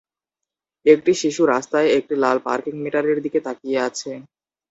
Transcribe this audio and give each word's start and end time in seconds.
একটি 0.85 1.11
শিশু 1.21 1.41
রাস্তায় 1.45 1.89
একটি 1.97 2.13
লাল 2.23 2.37
পার্কিং 2.45 2.73
মিটারের 2.83 3.17
দিকে 3.25 3.39
তাকিয়ে 3.47 3.79
আছে। 3.87 4.11